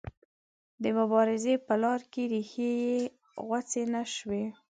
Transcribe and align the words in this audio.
د 0.83 0.85
مبارزې 0.97 1.53
په 1.65 1.73
لاره 1.81 2.05
کې 2.13 2.23
ریښې 2.31 2.69
یې 2.83 2.97
غوڅې 3.45 3.83
نه 3.93 4.03
شوې. 4.15 4.43